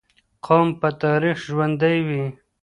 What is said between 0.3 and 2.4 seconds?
قوم په تاريخ ژوندي وي.